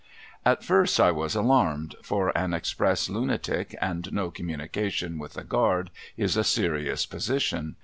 At 0.43 0.63
first 0.63 0.99
I 0.99 1.11
was 1.11 1.35
alarmed, 1.35 1.93
for 2.01 2.35
an 2.35 2.53
Exj)ress 2.53 3.07
lunatic 3.07 3.75
and 3.79 4.11
no 4.11 4.31
communi 4.31 4.71
cation 4.71 5.19
with 5.19 5.33
the 5.33 5.43
guard, 5.43 5.91
is 6.17 6.35
a 6.35 6.43
serious 6.43 7.05
position. 7.05 7.75